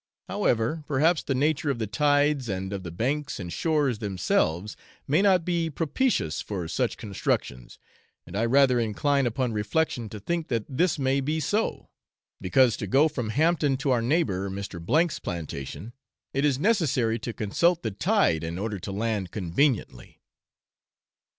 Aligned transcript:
However, 0.27 0.83
perhaps 0.87 1.21
the 1.21 1.35
nature 1.35 1.69
of 1.69 1.77
the 1.77 1.85
tides, 1.85 2.49
and 2.49 2.73
of 2.73 2.81
the 2.81 2.89
banks 2.89 3.39
and 3.39 3.53
shores 3.53 3.99
themselves, 3.99 4.75
may 5.07 5.21
not 5.21 5.45
be 5.45 5.69
propitious 5.69 6.41
for 6.41 6.67
such 6.67 6.97
constructions, 6.97 7.77
and 8.25 8.35
I 8.35 8.45
rather 8.45 8.79
incline 8.79 9.27
upon 9.27 9.53
reflection 9.53 10.09
to 10.09 10.19
think 10.19 10.47
this 10.49 10.97
may 10.97 11.21
be 11.21 11.39
so, 11.39 11.89
because 12.41 12.75
to 12.77 12.87
go 12.87 13.07
from 13.07 13.29
Hampton 13.29 13.77
to 13.77 13.91
our 13.91 14.01
neighbour 14.01 14.49
Mr. 14.49 14.81
C 14.83 15.13
's 15.13 15.19
plantation, 15.19 15.93
it 16.33 16.43
is 16.45 16.57
necessary 16.57 17.19
to 17.19 17.31
consult 17.31 17.83
the 17.83 17.91
tide 17.91 18.43
in 18.43 18.57
order 18.57 18.79
to 18.79 18.91
land 18.91 19.29
conveniently. 19.29 20.19